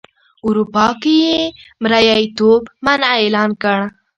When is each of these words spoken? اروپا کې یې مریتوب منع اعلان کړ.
اروپا 0.45 0.87
کې 1.01 1.13
یې 1.25 1.37
مریتوب 1.83 2.61
منع 2.85 3.09
اعلان 3.19 3.49
کړ. 3.61 3.79